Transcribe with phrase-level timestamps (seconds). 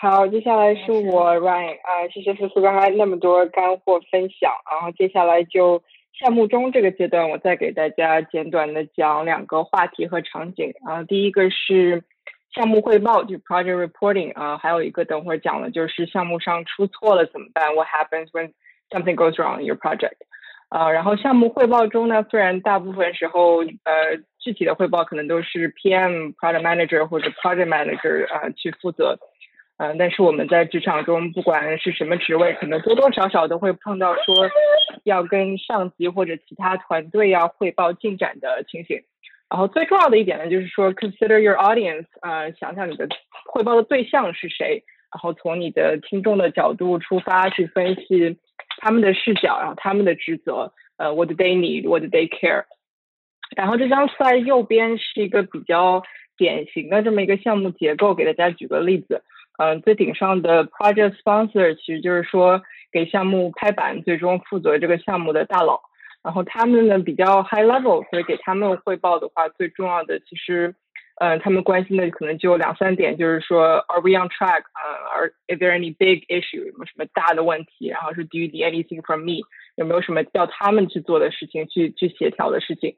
[0.00, 5.82] 好，接下来是我 Ryan 啊，谢谢思思刚才那么多干货分享，然后接下来就
[6.16, 12.04] 项目中这个阶段，我再给大家简短的讲两个话题和场景啊，第一个是
[12.54, 18.52] 项目汇报，就 project reporting 啊，还有一个等会儿讲的就是项目上出错了怎么办？What happens when
[18.90, 20.18] something goes wrong in your project？
[20.68, 29.18] 啊，然后项目汇报中呢，虽然大部分时候呃具体的汇报可能都是 PM、project manager 或者 project manager 啊去负责。
[29.78, 34.50] 嗯，但是我们在职场中，不管是什么职位，可能多多少少都会碰到说
[35.04, 39.02] 要跟上级或者其他团队要汇报进展的情形。
[39.48, 43.08] 然后最重要的一点呢，就是说 consider your audience，呃，想想你的
[43.46, 48.36] 汇报的对象是谁，然后从你的听众的角度出发去分析
[48.78, 52.64] 他们的视角，然后他们的职责，呃，what they need，what they care。
[53.56, 56.02] 然后这张图右边是一个比较
[56.36, 59.22] 典型的这么一个项目结构，给大家举个例子。
[59.58, 65.82] 嗯，最顶上的 project sponsor 其实就是说给项目拍板，最终负责这个项目的大佬。
[66.22, 70.74] 然后他们呢比较 high level，所以给他们汇报的话，最重要的其实，
[71.20, 74.62] 嗯，他们关心的可能就两三点，就是说 Are we on track？
[74.74, 76.64] 呃，Are is there any big issue？
[76.64, 77.88] 有没有什么大的问题？
[77.88, 79.42] 然后是 Do you need anything from me？
[79.76, 82.96] 有没有什么要他们去做的事情，去去协调的事情？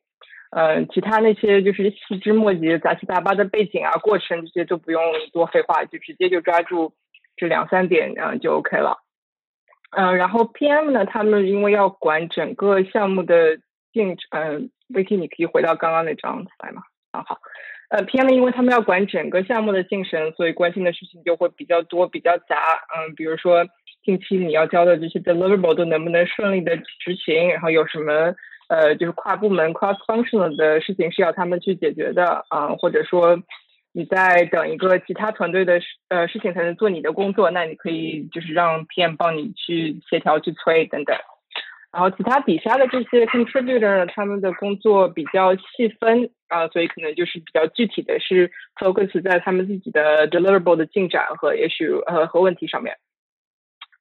[0.50, 5.00] 嗯，其他那些就是细枝末节、杂七杂八的背景啊、过程这些都不用
[5.32, 6.92] 多废话，就直接就抓住
[7.36, 8.98] 这两三点，嗯，就 OK 了。
[9.96, 13.58] 嗯，然后 PM 呢，他们因为要管整个项目的
[13.92, 16.82] 进程，嗯，Vicky，你可以回到刚刚那张来吗？
[17.12, 17.38] 啊，好。
[17.90, 22.56] 呃，PM 因为他们要管整个项目的进程，所以关心的事情就会比较多、比较杂。
[22.96, 23.64] 嗯，比如说
[24.04, 28.34] 近期你要交的这些 deliverable 都能不能顺利的执行，然后有什么？
[28.70, 33.42] 呃，就是跨部门 cross functional 的事情是要他们去解决的啊，或者说
[33.92, 41.16] 你在等一个其他团队的事呃事情才能做你的工作，那你可以就是让 PM 帮你去协调、去催等等。
[41.92, 52.94] 然后其他底下的这些 contributor 他们的工作比较细分啊，所以可能就是比较具体的是 focus 在他们自己的 deliverable 的进展和 issue 呃和问题上面。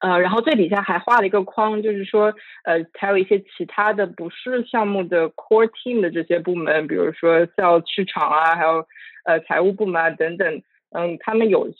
[0.00, 2.34] 呃，然后最底下还画了一个框，就是说，
[2.64, 8.86] 呃，还有一些其他的不是项目的 core team 的这些部门，比如说像市场啊，还有
[9.24, 11.70] 呃财务部门啊等等，嗯，他们有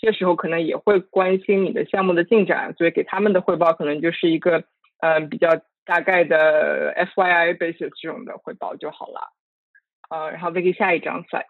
[0.00, 4.64] 些时候可能也会关心你的项目的进展，所以给他们的汇报可能就是一个
[4.98, 5.48] 嗯比较
[5.84, 9.32] 大概的 FYI basis 这种的汇报就好了。
[10.10, 11.44] 呃，然后再给下一张 slide。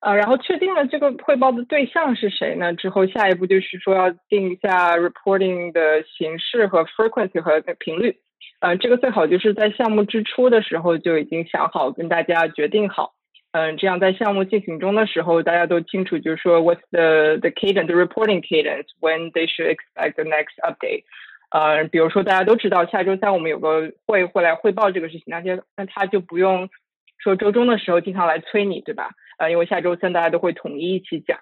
[0.00, 2.72] 呃，然后确定了这个汇报的对象是谁呢？
[2.74, 8.16] 之后下一步就是说要定一下 reporting 的形式和 frequency 和频率。
[8.60, 13.12] 呃，这个最好就是在项目之初的时候就已经想好，跟大家决定好。
[13.52, 21.02] 嗯，这样在项目进行中的时候，大家都清楚，就是说 what's the the cadence, the reporting cadence, when they should expect the next update。
[21.50, 26.68] 呃，比如说大家都知道下周三我们有个会会来汇报这个事情，那些那他就不用
[27.18, 29.10] 说周中的时候经常来催你，对吧？
[29.40, 31.38] 呃，因为下周三大家都会统一一起讲，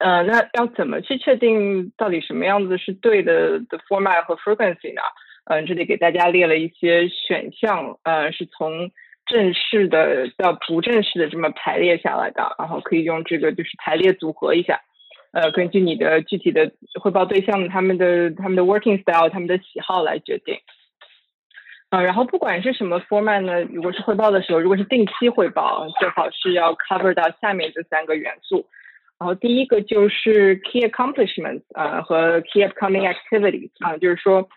[0.00, 5.00] 呃，那要怎么去确定到底什么样子是对的的 format 和 frequency 呢？
[5.44, 8.90] 嗯，这里给大家列了一些选项，呃，是从
[9.26, 14.80] 正式的到不正式的这么排列下来的，然后可以用这个就是排列组合一下，
[15.32, 20.58] 呃，根据你的具体的汇报对象他们的他们的 working style 他们的喜好来决定。
[21.90, 28.66] 啊，然后不管是什么 format 呢，如果是汇报的时候，如果是定期汇报，最好是要 cover 到下面这三个元素。
[29.18, 34.48] 然后第一个就是 key accomplishments 啊和 key upcoming activities 啊，就是说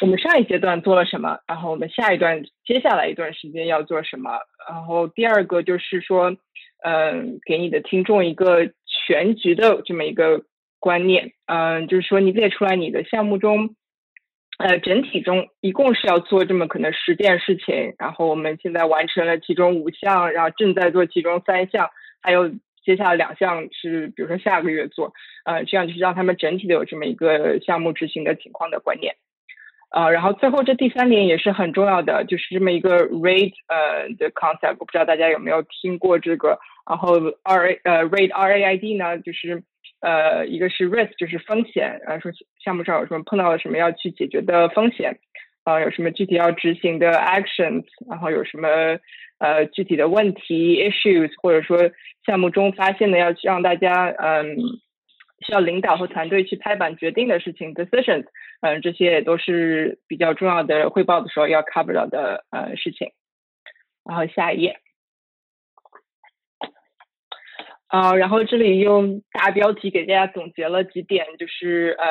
[0.00, 4.40] 我们上一阶段做了什么，然后我们下一段接下来一段时间要做什么。
[4.68, 6.36] 然后第二个就是说，
[6.82, 8.72] 嗯，给你的听众一个
[9.06, 10.42] 全局的这么一个
[10.80, 13.76] 观念，嗯，就是说你列出来你的项目中。
[14.56, 21.90] 呃，整体中一共是要做这么可能十件事情，然后我们现在完成了其中五项，然后正在做其中三项，
[22.22, 22.48] 还有
[22.84, 25.12] 接下来两项是比如说下个月做，
[25.44, 29.16] 呃，这样就是让他们整体的有这么一个项目执行的情况的观念，
[29.90, 39.64] 呃，然后最后这第三点也是很重要的，就是这么一个 rate 呃的 concept，我不知道大家有没有听过这个，然后 R A 呃 rate R A I D 呢，就是。
[40.04, 42.30] 呃，一个是 risk，就是风险，呃，说
[42.62, 45.18] 项目上有什么碰到了什么要去解决的风险，
[45.64, 48.68] 啊，有什么具体要执行的 actions，然后有什么
[49.38, 51.90] 呃具体的问题 issues，或者说
[52.26, 54.56] 项目中发现的要去让大家嗯
[55.46, 58.26] 需要领导和团队去拍板决定的事情 decisions，
[58.60, 63.12] 嗯，这些也都是比较重要的汇报的时候要 cover 到的呃事情。
[64.04, 64.83] 然后下一页。
[67.94, 72.06] 啊，然后这里用大标题给大家总结了几点，就是呃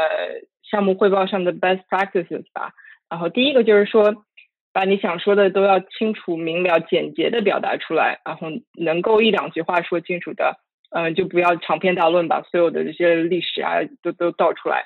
[0.61, 2.71] 项目汇报上的 best practices 吧。
[3.09, 4.23] 然后第一个就是说，
[4.71, 8.47] 把你想说的都要清楚明了、简洁的表达出来，然后
[8.79, 10.55] 能够一两句话说清楚的，
[10.91, 14.85] 嗯，就不要长篇大论，把所有的这些历史啊都都倒出来。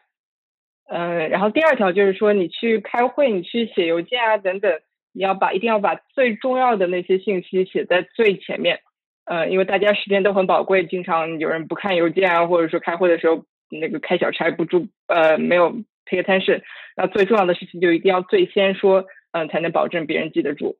[0.89, 4.79] 嗯，然后第二条就是说，你去开会、你去写邮件啊等等，
[5.13, 8.79] 你要把一定要把最重要的那些信息写在最前面。
[9.27, 15.71] 呃，因为大家时间都很宝贵，经常有人不看邮件啊，或者说开会的时候那个开小差不注，呃，没有
[16.05, 16.61] pay attention。
[16.95, 20.77] 那最重要的事情就一定要最先说，嗯，才能保证别人记得住。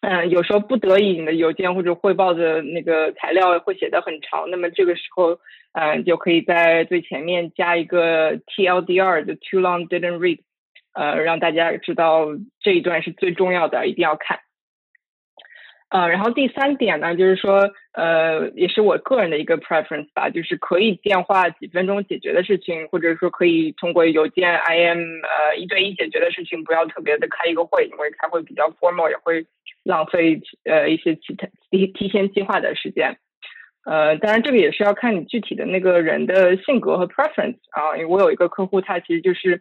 [0.00, 5.38] 嗯，有时候不得已，你的邮件或者汇报的那个材料会写的很长，那么这个时候，
[5.74, 10.40] 嗯，就可以在最前面加一个 TLDR 的 Too Long Didn't Read，
[10.92, 12.26] 呃，让大家知道
[12.60, 14.40] 这一段是最重要的，一定要看。
[15.92, 29.44] 呃，然后第三点呢，就是说，呃，也是我个人的一个 preference 吧，就是可以电话几分钟解决的事情，或者说可以通过邮件 IM 呃一对一解决的事情，不要特别的开一个会，因为开会比较 formal，也会
[29.82, 33.18] 浪费呃一些其他提提前计划的时间。
[33.84, 39.60] 呃，当然这个也是要看你具体的那个人的性格和 preference 啊，因为我有一个客户，他其实就是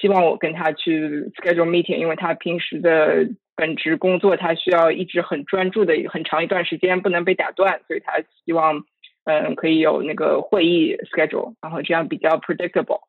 [0.00, 3.28] 希望我跟他去 schedule meeting，因为他平时的。
[3.56, 8.14] 本职工作他需要一直很专注的很长一段时间，不能被打断，所以他
[8.44, 8.84] 希望
[9.22, 13.02] 嗯可以有那个会议 schedule，然后这样比较 predictable。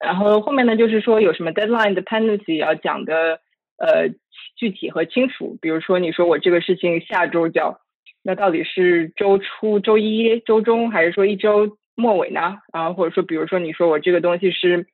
[0.00, 3.40] 然后后面呢就是说有什么 deadline dependency 要讲的
[3.76, 4.08] 呃
[4.56, 7.78] 具体和清楚，比如说你说我这个事情下周交，
[8.22, 12.60] 那到底是周初、周一、周中，还是说一周末尾呢？
[12.72, 14.86] 然后或者说比如说你说我这个东西是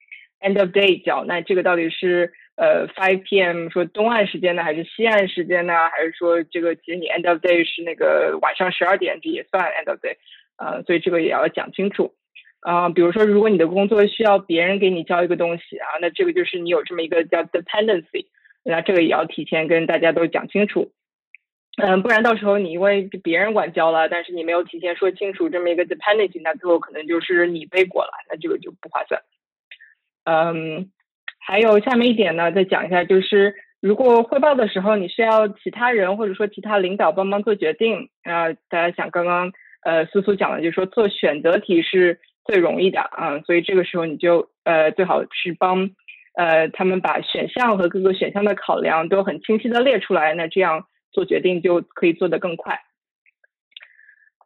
[0.43, 2.33] end of day 交，那这个到底是？
[2.55, 3.71] 呃，five p.m.
[3.71, 5.73] 说东岸时间呢，还是西岸时间呢？
[5.89, 10.17] 还是说这个其实你 end of day 是那个晚上十二点，这也算 end of day？
[10.59, 12.13] 呃，所以这个也要讲清楚。
[12.61, 18.27] 啊，比如说如果你的工作需要别人给你交一个东西啊，那这个就是你有这么一个叫 dependency，
[18.65, 20.93] 那这个也要提前跟大家都讲清楚。
[21.83, 29.23] 嗯，不然到时候你因为别人管交了，但是你没有提前说清楚这么一个 dependency，那最后可能就是你背锅了，那这个就不划算。
[30.25, 30.91] 嗯。
[31.45, 39.53] 还有下面一点呢，再讲一下，就是如果汇报的时候你需要其他人或者说其他领导帮忙做决定，啊，大家想刚刚
[39.85, 45.91] 呃苏苏讲的，就是说做选择题是最容易的啊，所以这个时候你就呃最好是帮
[46.35, 52.83] 呃他们把选项和各个选项的考量都很清晰的列出来，那这样做决定就可以做得更快。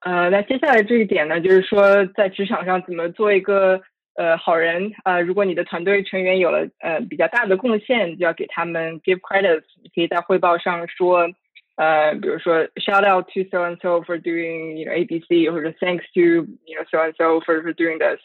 [0.00, 3.82] 呃，那接下来这一点呢，就是说在职场上怎么做一个。
[4.15, 9.63] 呃，好人呃，如果你的团队成员有了呃比较大的贡献，就要给他们 give credits。
[9.81, 11.29] 你可以在汇报上说，
[11.77, 16.45] 呃，比如说 shout out to so and so for doing you know A B C，或者 thanks to
[16.65, 18.19] you know so and so for for doing this。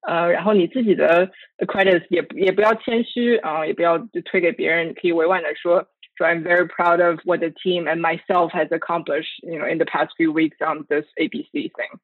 [0.00, 5.86] 呃，然后你自己的 credits 也也不要谦虚啊，也不要推给别人，可以委婉的说
[6.16, 9.86] 说 I'm very proud of what the team and myself has accomplished you know in the
[9.86, 12.00] past few weeks on this A B C thing。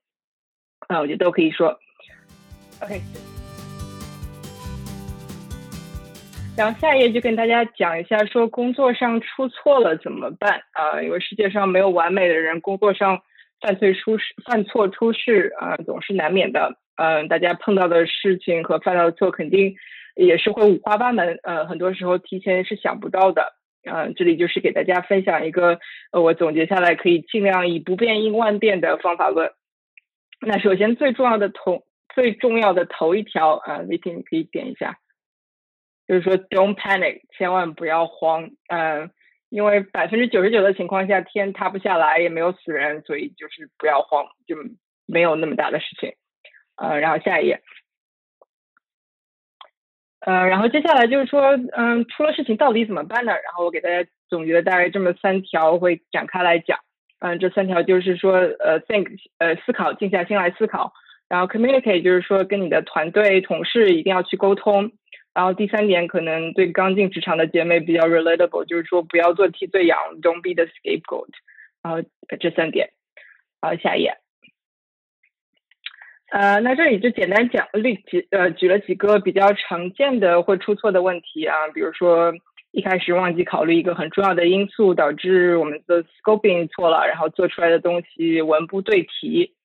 [0.86, 1.80] 啊，我觉得都可以说。
[2.83, 2.99] OK，
[6.57, 11.01] 然后下一页就跟大家讲一下，说工作上出错了怎么办啊？
[11.01, 13.21] 因为世界上没有完美的人，工作上
[13.61, 16.77] 犯罪出事、犯错出事啊，总是难免的。
[16.97, 19.75] 嗯，大家碰到的事情和犯到的错，肯定
[20.15, 21.39] 也是会五花八门。
[21.43, 23.53] 呃，很多时候提前是想不到的。
[23.89, 25.79] 嗯，这里就是给大家分享一个，
[26.11, 29.51] 呃，我总结下来可以尽量以不变应万变的方法论。
[30.41, 31.85] 那首先最重要的同。
[32.13, 34.99] 最重要的头一条啊，李婷你可以点一下，
[36.07, 39.11] 就是说 Don't panic，千万不要慌，嗯，
[39.49, 44.55] 因为百分之九十九的情况下天塌不下来，也没有死人，所以就是不要慌，就
[45.05, 46.13] 没有那么大的事情，
[46.75, 47.61] 呃，然后下一页，
[50.19, 53.31] 呃，然后接下来就是说，嗯，出了事情到底怎么办呢？
[53.33, 56.79] 然后我给大家总结了大概这么三条，会展开来讲，
[57.19, 59.07] 嗯，这三条就是说，呃，think，
[59.39, 60.93] 呃，思考，静下心来思考。
[61.33, 64.91] 然后 communicate 就是说跟你的团队同事一定要去沟通。
[65.33, 71.29] 然后第三点可能对刚进职场的姐妹比较 relatable，就是说不要做替罪羊，don't be the scapegoat。
[71.81, 72.07] 然后
[72.39, 72.91] 这三点，
[73.61, 74.17] 好，下一页。
[76.29, 82.31] 呃，那这里就简单讲例几呃举了几个比较常见的会出错的问题啊，比如说
[82.69, 89.55] 一开始忘记考虑一个很重要的因素，导致我们的 scoping 错了，然后做出来的东西文不对题。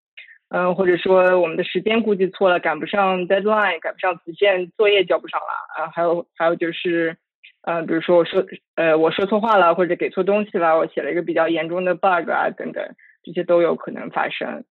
[0.50, 5.90] 嗯，或者说我们的时间估计错了，赶不上 deadline，赶不上时限，作业交不上了啊。
[5.94, 7.18] 还有还有就是，
[7.62, 14.64] 呃，比如说我说呃我说错话了，或者给错东西了，我写了一个比较严重的 bug 啊等等，这些都有可能发生。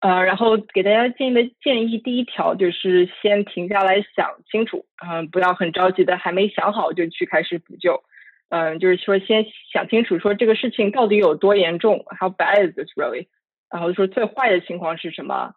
[0.00, 8.02] 呃，然后给大家建议的建议，第一条就是先停下来想清楚，嗯，不要很着急的还没想好就去开始补救，
[8.48, 13.28] 嗯，就是说先想清楚，说这个事情到底有多严重，How bad is this really？
[13.72, 15.54] 然后说最坏的情况是什么？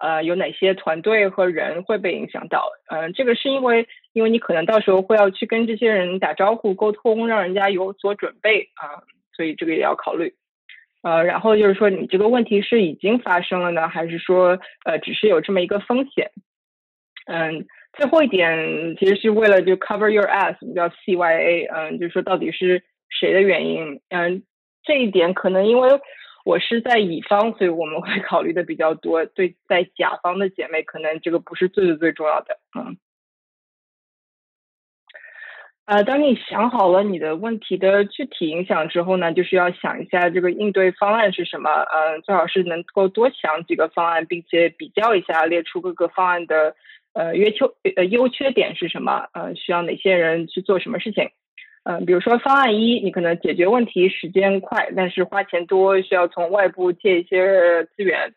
[0.00, 2.66] 呃，有哪些团队和人会被影响到？
[2.88, 9.04] 嗯，这个是因为，因为你可能到时候会要去跟这些人打招呼、沟通，让人家有所准备啊，
[9.36, 10.34] 所以这个也要考虑。
[11.02, 16.32] 呃，然后就是说，你这个问题是已经发生了呢，还是说呃，只是有这么一个风险？
[17.26, 24.00] 嗯，最后一点其实是为了就 cover your ass，叫 CYA，嗯，就是说到底是谁的原因？
[24.08, 24.42] 嗯，
[24.82, 26.00] 这一点可能因为。
[26.44, 29.24] 我是在乙方，所以我们会考虑的比较多。
[29.24, 32.58] 对，在甲方的姐妹，可能这个不是最最最重要的。
[32.76, 32.96] 嗯，
[35.84, 41.70] 呃，当你想好了你的问题的具体影响之后呢，就是要想一下这个应对方案是什么。
[41.70, 46.74] 嗯，最好是能够多想几个方案，并且比较一下，列出各个方案的
[47.12, 49.28] 呃约缺呃优缺点是什么。
[49.32, 51.30] 呃，需要哪些人去做什么事情。
[51.84, 58.34] 嗯，比如说方案一，你可能解决问题时间快，但是花钱多，需要从外部借一些资源。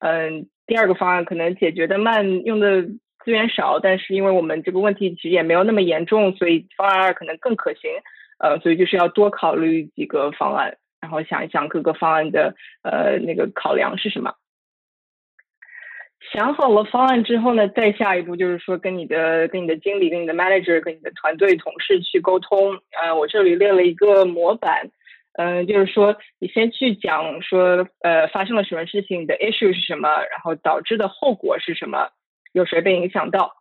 [0.00, 7.90] 嗯，第二个方案可能解决的慢，用的资源少，但是因为我们这个问题其实也没有那么严重，所以方案二可能更可行。
[8.38, 14.34] 呃，所以就是要多考虑几个方案，然后想一想各个方案的呃那个考量是什么。
[16.32, 22.78] 想好了方案之后呢，再下一步就是说跟你的、跟你的经理、跟你的 manager、跟你的团队同事去沟通。
[23.00, 24.90] 呃，我这里列了一个模板，
[25.34, 32.10] 嗯，就是说你先去讲说，呃，发生了什么事情，你的 issue 是什么，然后导致的后果是什么，
[32.52, 33.54] 有谁被影响到，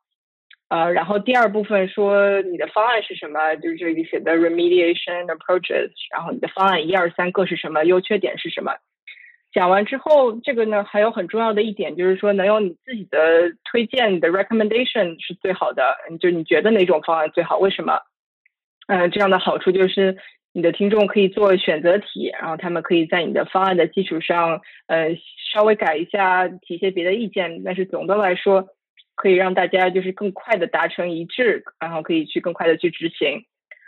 [0.67, 8.73] 呃，然后第二部分说你的方案是什么，就是这里写的 remediation approaches，然后你的方案一二三各是什么，优缺点是什么。
[9.57, 13.17] 讲完之后，这个呢还有很重要的一点，就是说能用你自己的
[13.63, 15.95] 推荐，的 recommendation 是最好的。
[16.19, 17.57] 就你觉得哪种方案最好？
[17.57, 18.01] 为什么？
[18.85, 20.15] 嗯，这样的好处就是
[20.53, 25.17] 你的听众可以做选择题，然后他们可以在你的方案的基础上，呃，
[25.51, 27.63] 稍微改一下，提一些别的意见。
[27.63, 28.67] 但是总的来说，
[29.15, 33.45] 可以让大家就是更快的达成一致，然后可以去更快的去执行。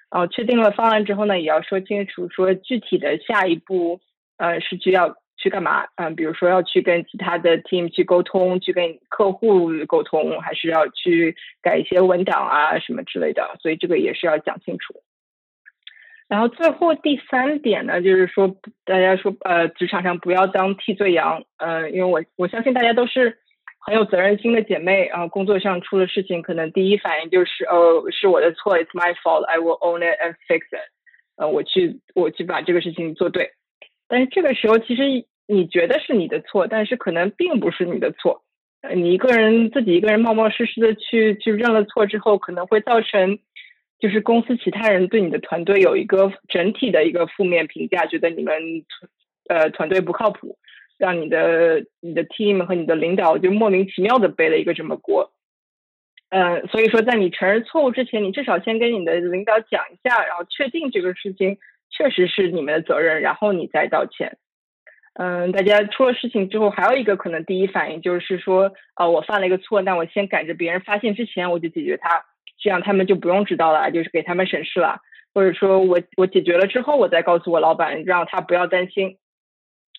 [0.10, 4.02] 然后确定了方案之后呢，也要说清楚，说具体的下一步，
[4.38, 5.16] 呃，是需要。
[5.40, 5.88] 去干嘛？
[5.96, 15.02] 嗯，比如说要去跟其他的 team 去沟通，去跟客户沟通，还是要去改一些文档啊什么之类的，所以这个也是要讲清楚。
[16.28, 23.40] 然后最后第三点呢，就是说大家说呃，职场上不要当替罪羊，呃，因为我我相信大家都是
[23.80, 30.92] 很有责任心的姐妹啊，工作上出了事情，可能第一反应就是哦，是我的错，it's my fault，I will own it and fix it，
[31.38, 33.54] 呃，我去我去把这个事情做对。
[34.10, 35.04] 但是这个时候，其实
[35.48, 38.44] 你觉得是你的错，但是可能并不是你的错。
[38.82, 43.40] 呃，你一个人自己一个人冒冒失失的去去认了错之后，可能会造成
[44.00, 48.54] 就是公司其他人对你的团队有一个整体的一个负面评价，觉得你们
[49.48, 50.58] 呃团队不靠谱，
[50.98, 55.34] 让你的你的 team 和你的领导就莫名其妙的背了一个这么锅。
[56.30, 61.58] 嗯，所以说在你承认错误之前，你至少先跟你的领导讲一下，然后确定这个事情。
[61.90, 64.38] 确实是你们的责任，然后你再道歉。
[65.16, 72.24] 嗯，大家出了事情之后，还有一个可能第一反应就是说，啊，我犯了一个错，那我先赶着别人发现之前我就解决它，
[72.58, 75.02] 这样他们就不用知道了，就是给他们省事了。
[75.34, 79.18] 或者说我我解决了之后，我再告诉我老板，让他不要担心。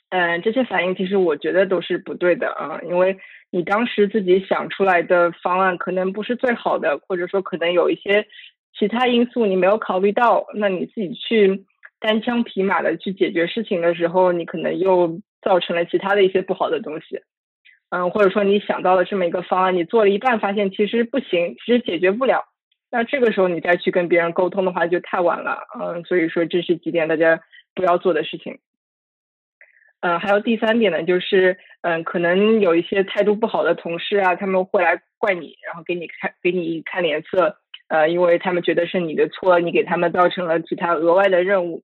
[0.09, 3.19] 嗯，这些反应其实我觉得都是不对的啊，因为
[3.51, 8.27] 你当时自己想出来的方案可能不是最好的，或者说可能有一些
[8.79, 11.67] 其他因素你没有考虑到，那你自己去。
[12.01, 17.21] 单枪匹马的去解决事情的时候，你可能又造成了其他的一些不好的东西，
[17.91, 22.47] 嗯，或者说你想到了这么一个方案，你做了一半发现其实不行，其实解决不了，
[22.91, 27.41] 那这个时候你再去跟别人沟通的话就太晚了，嗯，所以说这是几点大家
[27.75, 28.59] 不要做的事情，
[30.01, 41.83] 嗯，还有第三点呢，就是嗯，可能有一些态度不好的同事啊，他们会来怪你，然后给你看给你看脸色，呃，因为他们觉得是你的错，你给他们造成了其他额外的任务。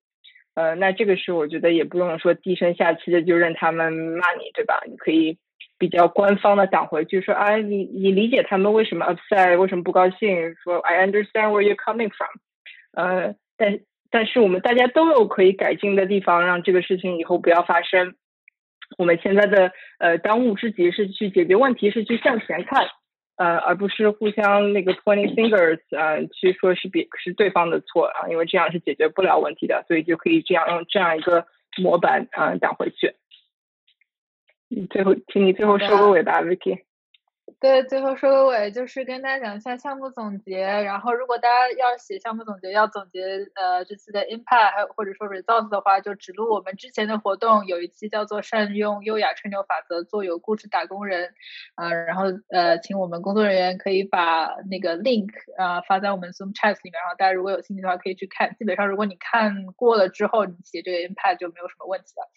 [0.56, 4.80] 呃，那这个时候我觉得也不用说低声下气的就任他们骂你，对吧？
[4.88, 5.36] 你可以
[5.78, 10.54] 比较官方的讲回去，说啊，你你理解他们为什么 upset，为什么不高兴？
[10.64, 12.30] 说 I understand where you're coming from。
[12.92, 18.14] 呃，但但是我们大家都有可以改进的地方，让这个事情以后不要发生。
[18.96, 22.86] 我们现在的呃当务之急是去解决问题，是去向前看，
[23.36, 33.14] 呃，而不是互相那个 pointing fingers，呃，去说是别是对方的错啊，因为这样是解决不了问题的，所以就可以这样用这样一个模板啊讲回去。
[34.90, 36.80] 最后，请你最后收个尾吧，Vicky。
[37.58, 40.58] 对，最后收个尾，就是跟大家讲一下项目总结。
[40.60, 51.32] 然后，如果大家要写项目总结，要总结呃这次的 impact，还有或者说 results 的话，就只录我们之前的活动，有一期叫做善用优雅吹牛法则做有故事打工人。
[51.76, 58.54] 啊，然后呃，请我们工作人员可以把那个 link 啊发在我们 Zoom chat 里面，然后大家如果有兴趣的话可以去看。
[58.58, 62.28] 基本上，如果你看过了之后，你写这个 impact 就没有什么问题了。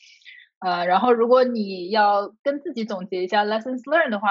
[0.60, 4.30] 呃，然后如果你要跟自己总结一下 lessons learned 的话，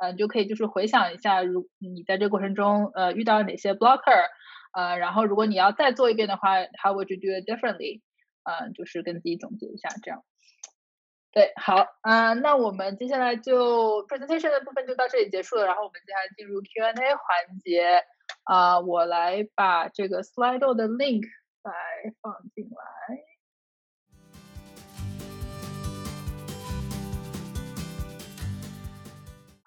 [0.00, 4.26] 呃，就可以就是回想一下，如你在这过程中呃遇到哪些 blocker，
[4.72, 8.00] 呃，然后如果你要再做一遍的话，how would you do it differently？
[8.42, 10.24] 呃，就是跟自己总结一下这样。
[11.32, 18.02] 对，好，啊，那我们接下来就 presentation 的部分就到这里结束了，然后我们接下来进入 Q&A 环节，
[18.44, 21.22] 啊，我来把这个 Slido 的 link
[21.62, 21.72] 来
[22.22, 23.29] 放进来。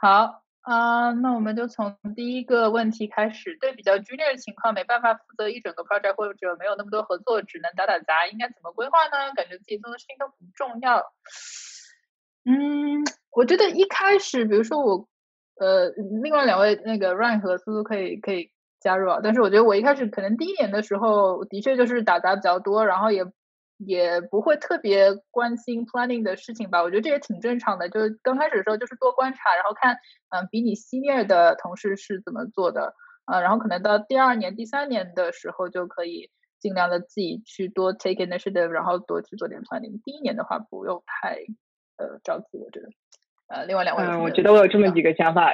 [0.03, 3.57] 好啊，那我们就从第一个问题开始。
[3.61, 9.31] 对比较 junior 的情况，没办法负责一整个 project，或者没有那么多合作，只能打打杂，应该怎么规划呢？
[9.33, 10.97] 感觉自己做的事情都不重要。
[12.43, 15.07] 嗯，我觉得一开始，比如说我，
[15.55, 15.87] 呃，
[16.21, 19.21] 另外两位那个 Ryan 和苏苏可以可以加入啊。
[19.23, 23.23] 但是我觉得我一开始可能第一年的时候，的确就是打杂比较多，然后也。
[23.77, 27.89] 也不会特别关心 planning 的事情吧，我觉得这也挺正常的。
[27.89, 29.97] 就是刚开始的时候，就是多观察，然后看，
[30.29, 32.93] 嗯，比你 senior 的同事是怎么做的，
[33.25, 39.99] 呃，然后可能到第二年、第三年的时候，就可以尽量的自己去多 take initiative，然后多去做点 planning。
[40.05, 41.39] 第一年的话，不用太
[41.97, 42.89] 呃着急，我觉得。
[43.47, 45.51] 呃，另外两位，嗯，我觉得我有这么几个想法，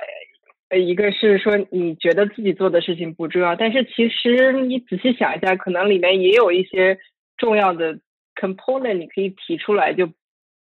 [0.68, 7.00] 呃，一个是说你觉得自己做的事情不重要，但是其实你仔细想一下，可能里面也有一些
[7.38, 8.00] 重要的。
[8.40, 10.10] Component 你可以提出来，就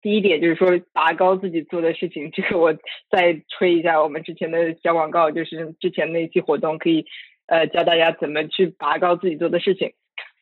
[0.02, 2.74] 第一点就是说拔高自己做的事情，这个我
[3.10, 7.06] 再吹一下我们之前的小广告，就是之前那期活动可以
[7.48, 9.94] 呃教大家怎么去拔高自己做的事情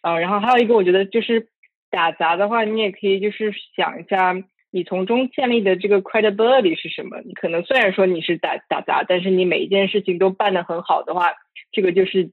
[0.02, 0.20] 啊。
[0.20, 1.50] 然后还有一个我觉得就是
[1.92, 4.36] 打杂的话，你也可以就是想一下
[4.72, 7.22] 你从中建立的这个 credibility 是什么。
[7.24, 11.34] 你可能虽然说你是打打杂，但是你每一件事情都办得很好的话，
[11.72, 12.32] 这个就是。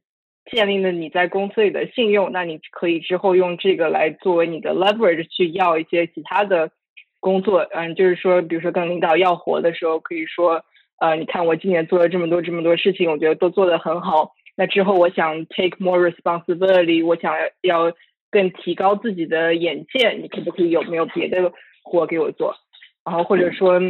[0.50, 6.70] 建立了你在公司里的信用，那你可以之后用这个来作为你的 leverage 去要一些其他的
[7.18, 7.60] 工作。
[7.72, 10.62] 嗯，就是说，比如说跟领导要活的时候，可以说，
[11.00, 14.32] 呃，你看我今年做了这么多这么多事情，我觉得都做得很好。
[14.54, 17.92] 那之后我想 take more responsibility，我想要
[18.30, 21.52] 更提高自己的眼界，你可不可以有没有别的
[21.82, 22.54] 活给我做？
[23.02, 23.80] 然后或者说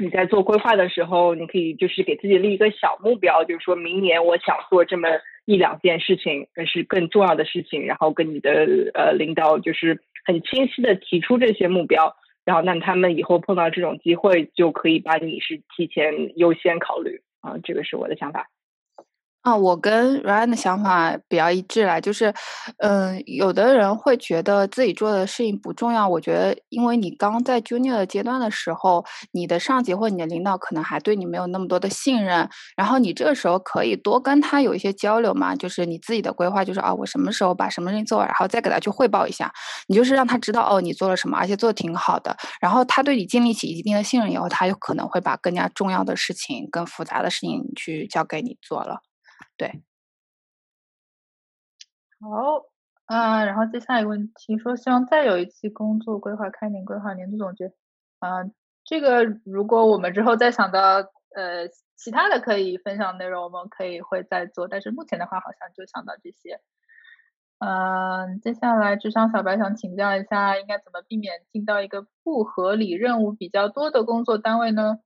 [0.00, 5.08] 你在做规划的时候，你可以就是给自己立一个小目标，就是说明年我想做这么。
[5.44, 8.50] 一两件事情，那是更重要的事情，然后跟你的
[8.94, 18.48] 呃领导就是很清晰的提出这些目标，然后那他们以后碰到这种机会，就可以把你是提前优先考虑啊，这个是我的想法。
[19.44, 22.32] 啊，我跟 Ryan 的想法比较一致啦，就是，
[22.78, 26.08] 嗯，有的人会觉得自己做的事情不重要。
[26.08, 39.52] 我觉得，因为你刚在 Junior 的阶段的时候，你的上级或你的领导可能还对你没有那么多的信任，然后你这个时候可以多跟他有一些交流嘛，就是你自己的规划，就是啊，我什么时候把什么事情做完，然后再给他去汇报一下，
[39.88, 49.00] 你就是让他知道哦，你做了什么，而且做的挺好的，然后他对你建立起一定的信任以后，他有可能会把更加重要的事情、更复杂的事情去交给你做了。
[49.56, 49.84] 对，
[52.20, 52.64] 好，
[53.06, 57.72] 啊，然后接下来一个问题说，希望再有一期工作规划、开年规划、年度总结，
[58.18, 58.44] 啊，
[58.84, 60.80] 这个如果我们之后再想到
[61.36, 66.60] 呃其他的可以分享内容，我们可以会再做，但是目前的话好像就想到这些。
[67.58, 74.98] 嗯，接下来智商小白想请教一下，应该怎么避免进到一个不合理、任务比较多的工作单位呢？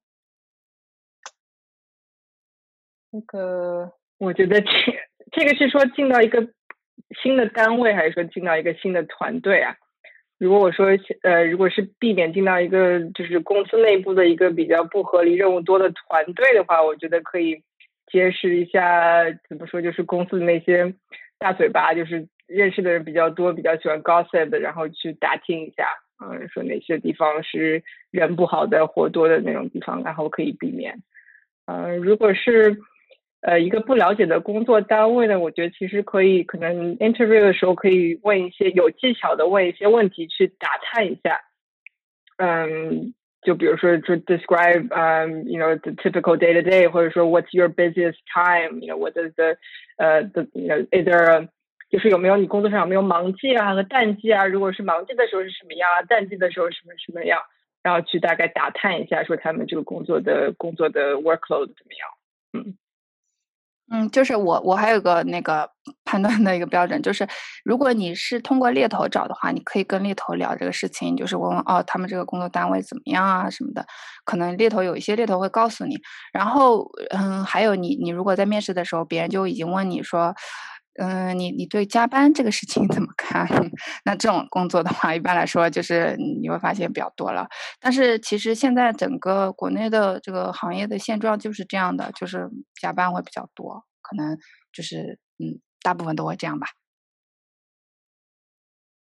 [3.13, 3.93] 这个。
[4.19, 4.69] 我觉得这
[5.33, 6.49] 这个是说进到一个
[7.23, 9.77] 新的单位，还是说进到一个新的团队啊？
[10.39, 10.87] 如果我说
[11.23, 17.63] 呃，如果是避免进到一个就是公司内部的一个比较不合理、任务多的团队的话，我觉得可以
[18.07, 20.95] 结识一下，怎么说就是公司的那些
[21.39, 25.89] 大嘴巴，就是认识的人比较多、比较喜欢 gossip 的，然后去打听一下
[26.25, 31.03] 嗯，说哪些地方是人不好的、活多的那种地方，然后可以避免。
[31.67, 32.79] 嗯，如果是
[33.41, 41.41] 呃一个不了解的工作单位呢，我觉得其实可以，可能 interview 的时候可以问一些有技巧的问一些问题去打探一下。
[42.37, 49.13] 嗯，就比如说就 describe um you know the typical day to day，或者说 what's your busiest time，you know what
[49.17, 49.57] is the
[49.97, 51.49] 呃 the you know is there
[51.91, 54.47] 就是有没有你工作上有没有忙季啊和淡季啊？
[54.47, 56.03] 如果是忙季的时候是什么样啊？
[56.03, 57.41] 淡季的时候什么什么样？
[57.83, 62.09] 然后去大概打探一下，说他们这个工作的工作的 workload 怎么样？
[62.53, 62.75] 嗯
[63.91, 65.71] 嗯，就是我我还有个那个
[66.05, 67.27] 判断的一个标准，就是
[67.65, 73.87] 如果你是通过猎头找的话，你可以跟猎头聊这个事情，就是问问哦，他们这个工作单位怎么样啊什么的，
[74.25, 75.97] 可能猎头有一些猎头会告诉你。
[76.33, 80.35] 然后嗯，还有你你如果在面试的时候，别人就已经问你说。
[80.99, 83.47] 嗯，你你对加班这个事情 怎么看？
[84.05, 87.49] 那这种工作的话，一般来说就是你会发现比较多了。
[87.81, 92.49] 但是其实现在整个国内的这个行业的现状就是这样的，就是
[92.81, 94.37] 加班会比较多，可能
[94.73, 96.69] 就是嗯，大部分都会这样吧。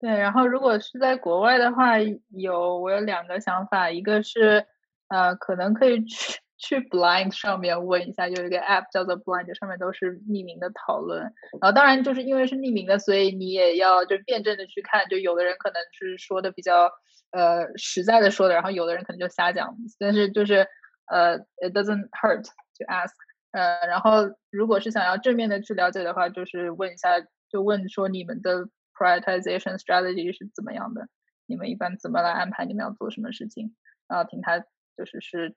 [0.01, 1.97] 对，然后如果是在国外的话，
[2.29, 4.65] 有我有两个想法，一个是
[5.07, 6.42] 呃，可能可以去。
[6.65, 11.23] 去 Blind 上面问一下，有一个 App 叫做 Blind，上面都是匿名的讨论。
[11.59, 15.05] 然后当然就是因为是匿名的，所以你也要就辩证的去看。
[15.09, 16.89] 就有的人可能是说的比较
[17.31, 19.75] 呃实在的说的，然后有的人可能就瞎讲。
[19.99, 20.65] 但是就是
[21.07, 23.11] 呃，It doesn't hurt to ask。
[23.51, 31.09] 呃，然后如果是想要正面的去了解的话，就是问一下，就问说你们的 prioritization strategy 是怎么样的？
[31.45, 33.75] 你们一般怎么来安排你们要做什么事情？
[34.07, 34.59] 然后听他
[34.95, 35.53] 就是是。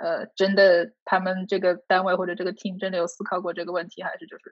[0.00, 4.44] 呃，真的，他们这个单位或者这个 team 真的有思考过这个问题，还是就是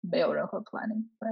[0.00, 1.08] 没有任何 planning？
[1.18, 1.30] 对。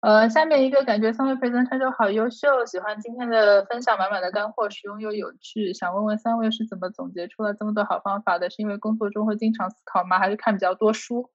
[0.00, 5.72] 呃，下面一个感觉三位 presenter 好优秀，喜欢今天的分享，满满的干货，实用又有趣。
[5.74, 8.48] 想问问三位是怎么总结出了这么多好方法的？
[8.50, 10.18] 是因为工作中会经常思考吗？
[10.20, 11.30] 还是看比较多书？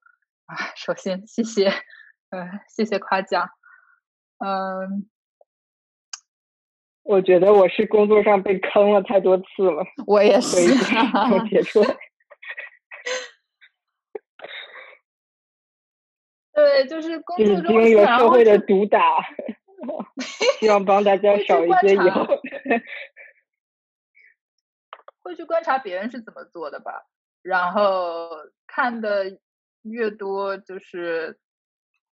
[0.46, 1.68] 啊，首先谢谢，
[2.30, 3.50] 呃，谢谢夸奖。
[4.38, 5.11] 嗯。
[7.02, 10.56] 我觉得我是工作上被坑了太多次了， 我也是
[11.28, 11.96] 总结出来。
[16.54, 19.00] 对，就是工作中经历了社会的毒打，
[20.60, 22.26] 希望帮大家少一些以后。
[25.22, 27.06] 会去观察别人是怎么做的吧，
[27.42, 28.28] 然后
[28.66, 29.38] 看的
[29.82, 31.38] 越多，就是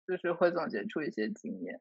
[0.07, 1.81] 就是会总结出一些经验。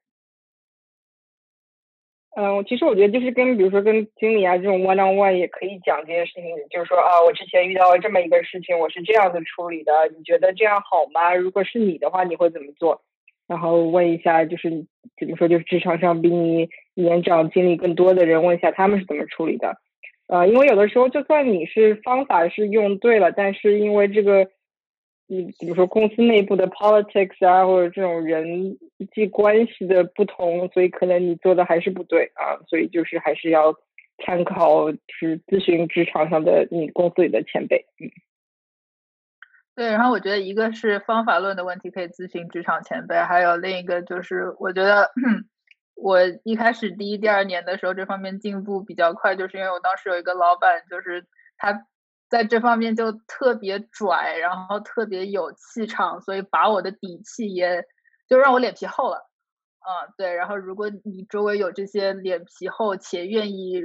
[2.36, 11.34] 嗯，其实我觉得就是跟比如说跟经理啊这种 one on one 也可以讲这件事情，就是说啊，我之前遇到了这么一个事情，我是这样子处理的，你觉得这样好吗？
[11.34, 13.02] 如果是你的话，你会怎么做？
[13.48, 14.70] 然后问一下，就是
[15.20, 19.78] 怎么说，就是职场上比你年长、经历更多的人，问一下他们是怎么处理的。
[20.28, 24.48] 呃，因为有的时候就算你是方法是用对了，但是因为这个。
[25.32, 28.80] 你比如说公司内部的 politics 啊，或者这种人
[29.14, 33.76] 际关系的不同，所以可能你做的还是不对啊，所以就是还是要
[34.26, 37.86] 参考，是咨询职场上的你公司里的前辈。
[38.00, 38.10] 嗯，
[39.76, 45.12] 对，然后我觉得一个是方法论的问题可以咨询职场前辈，还有另一个就是我觉得
[45.94, 51.86] 我一开始第一、第二年的时候这方面进步比较快，就是因为我当时有一个老板，就是他。
[52.30, 57.84] 在这方面就特别拽，然后特别有气场，所以把我的底气也
[58.28, 59.30] 就让我脸皮厚了。
[59.80, 60.36] 嗯，对。
[60.36, 63.82] 然后如果你周围有这些脸皮厚且愿意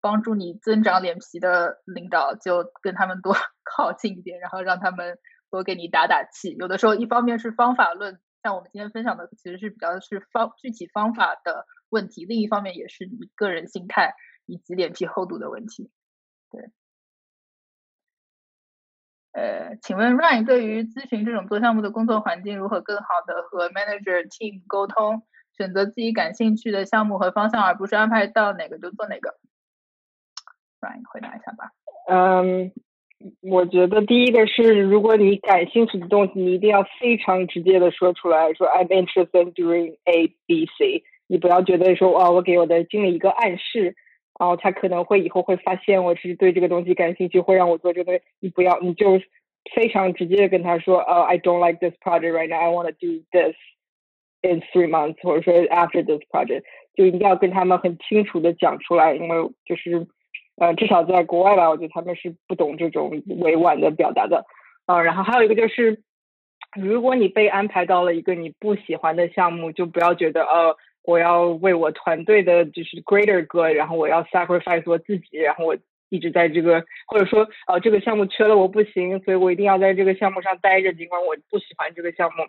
[0.00, 5.18] 帮助你增长脸皮的领导，就跟他们多 靠近一点，然后让他们
[5.50, 6.54] 多给你打打气。
[6.58, 15.90] 有的时候，一方面是方法论，像我们今天分享的其实是比较是方具体方法的问题；另一方面也是你个人心态以及脸皮厚度的问题。
[16.50, 16.70] 对。
[19.32, 25.22] 呃，请问 Ryan 对于咨询这种做项目的工作环境，如何更好的和 manager team 沟通，
[25.56, 29.34] 选择自己感兴趣的项目和方向，而不是安排到哪个就做哪个
[30.80, 31.70] ？Ryan 回答一下吧。
[32.08, 32.72] 嗯，
[33.42, 41.04] 我觉得第一个是，如果你感兴趣的东西，你一定要非常直接的说出来，说 I'm interested in doing A B C。
[41.26, 43.94] 你不要觉得说，哦，我给我的经理一个暗示。
[44.38, 48.20] 然后他可能会以后会发现我是对这个东西感兴趣，会让我做这个。
[48.38, 49.20] 你不要，你就
[49.74, 52.60] 非常直接的跟他说，呃，I don't like this project right now.
[52.60, 53.56] I want to do this
[54.42, 56.62] in three months，或者说 after this project，
[56.94, 60.06] 就一定要跟他们很清楚的讲出来，因为就是
[60.56, 64.44] 呃，至少在国外吧，我觉得他们是不懂这种委婉的表达的。
[64.86, 66.00] 啊，然后还有一个就是，
[66.80, 70.76] 如果你被安排到了一个你不喜欢的项目，就不要觉得呃。
[71.08, 75.74] 我要为我团队的就是 greater 哥然后我要 sacrifice 我自己，然后我
[76.10, 82.44] 一直在这个或者说呃这个项目缺了我不行，所以我一定要在这个项目上待着，尽管我不喜欢这个项目。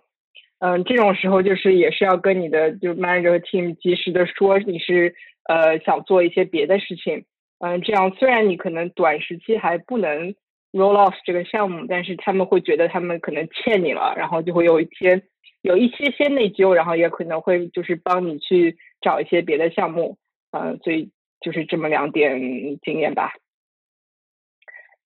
[0.59, 5.15] 嗯，这种时候就是也是要跟你的就 manager 和 team 及时的说你是
[5.47, 7.23] 呃想做一些别的事情。
[7.59, 10.35] 嗯，这样虽然你可能短时期还不能
[10.71, 15.23] roll off 这个项目，但是他们会觉得他们可能欠你了，然后就会有一些
[15.61, 20.17] 有一些些内疚，然后也可能会就是帮你去找一些别的项目。
[20.51, 22.39] 嗯，所以就是这么两点
[22.81, 23.33] 经验吧。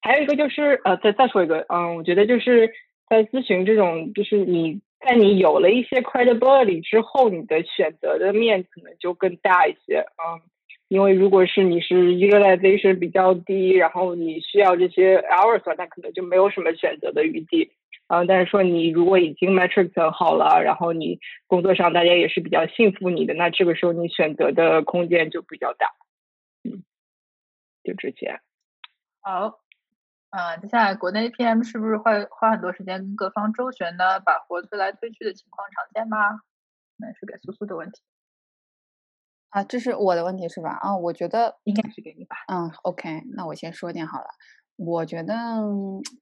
[0.02, 2.74] 还有一个就是呃，再再说一个，嗯，我觉得就是
[3.10, 4.82] 在咨询这种，就是你。
[5.06, 10.40] 在你有了一些 credibility 之后，你的选择的面可能就更大一些，嗯，
[10.88, 17.72] 因为如果是你是 utilization 比较低，然后你需要这些 hours，那可能就没有什么选择的余地，
[18.08, 25.88] 嗯，但是说你如果已经 metrics 很好了，然后你工作上大家也是比较信服你的，那这个时候你选择的空间就比较大，
[26.64, 26.84] 嗯，
[27.84, 28.40] 就这些。
[29.22, 29.60] 好。
[30.34, 34.20] 啊，接下来国内 PM 是不是会花很多时间跟各方周旋呢？
[34.20, 36.42] 把活推来推去的情况常见吗？
[36.98, 38.02] 那是给苏苏的问题。
[39.54, 40.72] 啊，这是我的问题是吧？
[40.82, 42.36] 啊，我觉得应该是给你吧。
[42.52, 44.26] 嗯，OK，那我先说点好了。
[44.76, 45.36] 我觉得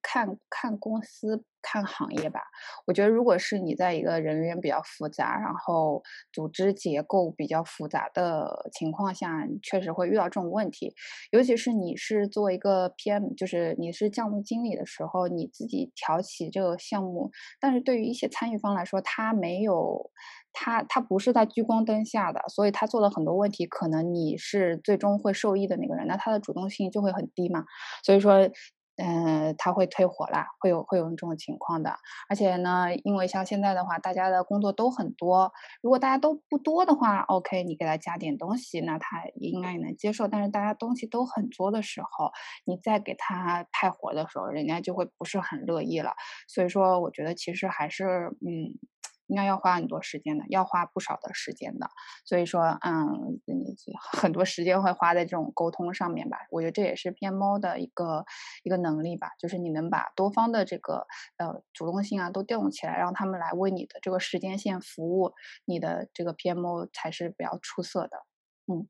[0.02, 1.46] 看看公司。
[1.64, 2.42] 看行业吧，
[2.88, 6.02] 我觉得如果是你在一个人员比较复杂，然后
[6.34, 10.96] 组织结构比较复杂的情况下，确实会遇到这种问题。
[11.30, 20.10] 尤其是你是做一个 PM，就是你是项目经理的时候，你自己挑起这个项目，但是对于一些参与方来说，他没有
[20.54, 27.66] 他他不是在聚光灯下的，所以他做了很多问题，可能你是最终会受益的那个人，那他的主动性就会很低嘛。
[28.04, 28.50] 所以说。
[28.98, 31.96] 嗯，他会退火啦，会有会有这种情况的。
[32.30, 40.28] 而且呢，因为像现在的话，大家的工作都很多，如果大家都不多的话，OK，你给他加点东西，那他应该也能接受。
[40.28, 42.32] 但是大家东西都很多的时候，
[42.66, 46.12] 你再给他派活的时候，人家就会不是很乐意了。
[46.48, 48.06] 所以说，我觉得其实还是
[48.46, 48.78] 嗯。
[49.32, 51.90] 应该要花很多时间的，要花不少的时间的。
[52.26, 53.40] 所以说，嗯，
[54.12, 56.38] 很多时间会花在这种沟通上面吧。
[56.52, 58.26] 我觉得这也是 PMO 的一个
[58.64, 65.32] 一个能力吧，就是你能把多方的这个呃主动性啊都调动起来，让他们来为你的这个时间线服务，
[65.66, 68.18] 你的这个 PMO 才是比较出色的。
[68.68, 68.88] 嗯，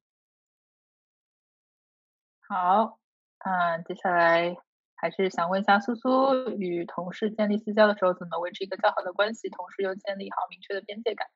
[2.47, 2.99] 好，
[3.39, 4.55] 嗯，接下来。
[5.01, 11.27] 还是想问一下苏苏，与同事建立私交的时候，怎么维持一个较好的关系，同时又建立好明确的边界感？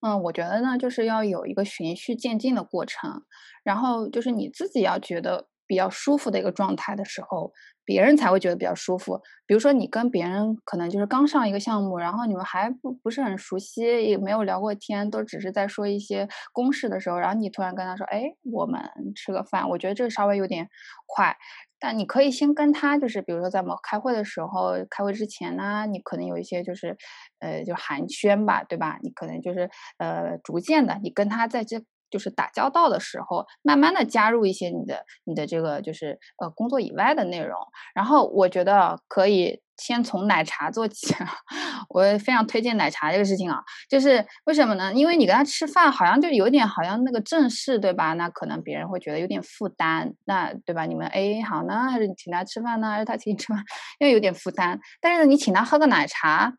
[0.00, 3.22] 嗯，我觉得呢，就是要有一个循序渐进的过程，
[3.62, 7.52] 然后就是你自己要觉得比较舒服的一个状态的时候。
[7.82, 9.20] 别人才会觉得比较舒服。
[9.46, 18.80] 比如说，你跟别人可能就是刚上一个项目，然后你们还不不是很熟悉，也没有聊过天，都只是在说一些公式的时候，然后你突然跟他说：“哎，我们
[19.16, 20.68] 吃个饭。”我觉得这稍微有点
[21.04, 21.36] 快，
[21.80, 26.96] 但你可以先跟他，就是比如说在我们开会的时候，开会之前呢，你可能有一些就是，
[27.40, 28.98] 呃，就寒暄吧，对吧？
[29.02, 31.82] 你可能就是呃，逐渐的，你跟他在这。
[32.10, 37.56] 就是打交道的时候，慢慢的加入一些你的你的这个就是呃工作以外的内容，
[37.94, 41.14] 然后我觉得可以先从奶茶做起，
[41.88, 44.92] 我非常推荐奶茶这个事情啊，就是为什么呢？
[44.92, 48.12] 因为你跟他吃饭好像就有点好像那个正式对吧？
[48.12, 50.84] 那可能别人会觉得有点负担，那对吧？
[50.84, 53.64] 你们 AA 好呢，还是你请他吃饭呢，还是他请你吃饭？
[53.98, 56.52] 因为有点负担，但是你请他喝个奶茶。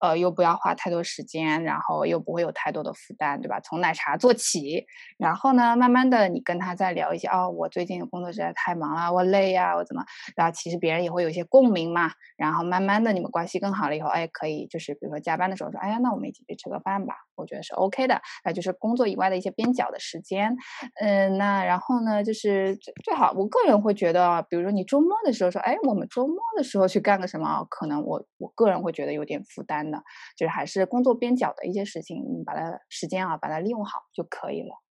[0.00, 3.58] 呃，又不要花太多时间，然后又不会有太多的负担，对吧？
[3.58, 4.86] 从奶茶做起，
[5.18, 10.04] 然后呢，慢慢的你跟他再聊一些，哦，我最近工作实在太忙了，我累呀，我怎么？
[10.36, 20.56] 然后其实别人也会有一些共鸣嘛，然后慢慢的你们关系更好了以后，哎，可以就是比如说加班的时候说，哎呀，那我们一起去吃个饭吧，我觉得是 OK 的，那就是工作以外的一些边角的时间，
[21.00, 30.02] 嗯，那然后呢，就是最最好，我个人会觉得，比如说你周末的时候说，哎，我们周末的时候去干个什么，可能我我个人会觉得有点负担的。
[30.36, 34.87] 就是还是工作边角的一些事情，你把它时间啊，把它利用好就可以了。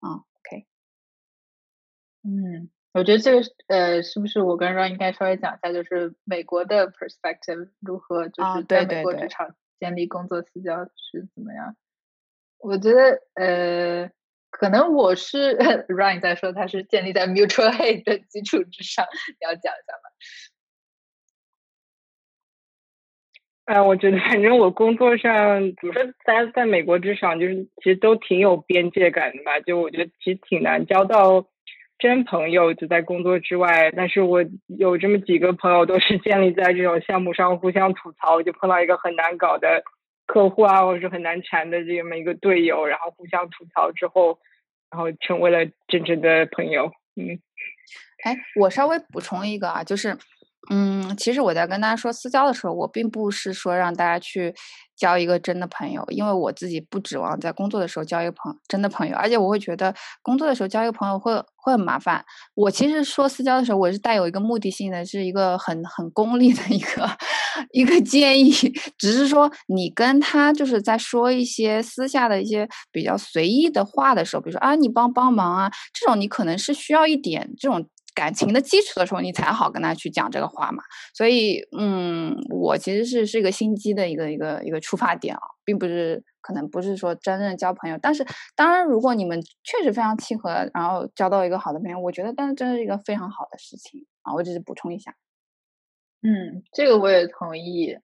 [0.00, 0.66] 啊，OK。
[2.24, 11.76] 嗯，我觉得这个呃，是不是我跟 Ron 应该稍微讲一下，就是美国的 perspective 如何，就是在美国职场建立工作私交是怎么样？
[12.58, 14.10] 我觉得呃，
[14.50, 15.56] 可能我是
[15.88, 20.10] Ron 在说，它是建立在 mutual hate 的基础之上，你要讲一下吗？
[23.68, 29.60] 哎，我觉得反正我工作上怎么说，在在美国职场就是其实都挺有边界感的吧。
[29.60, 31.44] 就我觉得其实挺难交到
[31.98, 33.92] 真朋友，就在工作之外。
[33.94, 39.82] 但是我有这么几个朋友，都是建立在这种项目上互相吐槽，就碰到一个很难搞的
[40.24, 44.38] 客户啊，或者是很难缠的这么一个队友，然后互相吐槽之后，
[44.90, 46.90] 然后成为了真正的朋友。
[47.16, 47.38] 嗯，
[48.24, 50.16] 哎，我稍微补充一个啊，就是。
[50.70, 54.52] 嗯，其实我在跟大家说私交的时候，我并不是说让大家去
[54.96, 62.22] 交一个真的朋友，因为我自己不指望在工作的时候交一个朋真的朋友，而且我会觉得工作的时候交一个朋友会会很麻烦。
[62.54, 67.08] 我其实说私交的时候，我是带有一个目的性的，是一个很很功利的一个
[67.72, 68.50] 一个建议，
[68.98, 77.88] 只是说你跟他就是在说一些私下的一些比较随意的话的时候，比如说啊你帮帮忙啊这种，你可能是需要一点这种。
[78.18, 80.82] 感情的基础的时候，你才好跟他去讲这个话嘛。
[81.14, 87.96] 所以，嗯，我其实是是一个心机的一个一个一个出发点啊，并不是可能不是说真正交朋友。
[88.02, 88.26] 但是，
[88.56, 94.34] 当然，如果你们确实非常契合，然后交到一个好的朋友，我觉得，当然真的是一个非常好的事情啊。
[94.34, 95.14] 我只是补充一下。
[96.22, 97.96] 嗯，这个我也同意。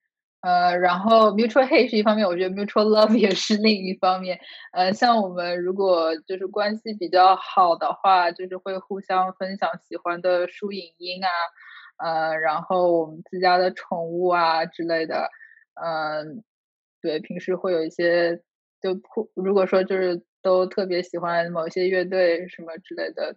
[0.45, 4.39] 呃，然后 mutual hate 是一方面，我觉得 mutual love 也是另一方面。
[4.73, 11.29] 呃，像我们如果就是关系比较好的话，就是会互相分享喜欢的书影音啊，
[11.97, 15.31] 呃，然后我们自家的宠物啊之类的。
[15.83, 16.43] 嗯，
[17.01, 18.37] 对，平时会有一些，
[18.81, 19.01] 就
[19.33, 23.35] 如果说就是都特别喜欢某些乐队什么之类的，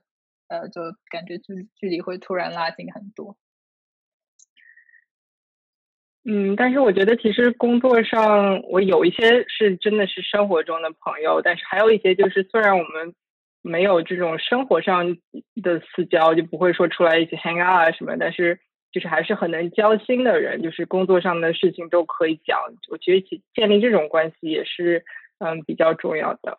[0.49, 3.35] 呃，就感觉距距离会突然拉近很多。
[6.31, 13.15] 嗯，但是我觉得其实工作上我有一些是真的是生活中的朋友，但是还有一些就是虽然我们
[13.63, 15.17] 没有这种生活上
[15.63, 18.61] 的私交，就不会说出来一起 hang out 啊什么，但是
[18.93, 22.59] 就是还是很能交心的人，就是工作上的事情都可以讲。
[22.91, 25.05] 我觉得建立这种关系也是
[25.39, 26.59] 嗯比较重要的。